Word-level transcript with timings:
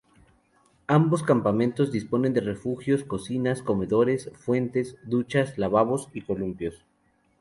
Ambos 0.87 1.21
campamentos 1.21 1.91
disponen 1.91 2.33
de 2.33 2.41
refugios, 2.41 3.03
cocinas, 3.03 3.61
comedores, 3.61 4.31
fuentes, 4.33 4.97
duchas, 5.03 5.59
lavabos 5.59 6.09
y 6.11 6.21
columpios. 6.21 6.83